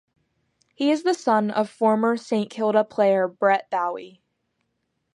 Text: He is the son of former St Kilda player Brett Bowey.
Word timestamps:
He 0.73 0.89
is 0.89 1.03
the 1.03 1.13
son 1.13 1.51
of 1.51 1.69
former 1.69 2.17
St 2.17 2.49
Kilda 2.49 2.83
player 2.83 3.27
Brett 3.27 3.69
Bowey. 3.69 4.19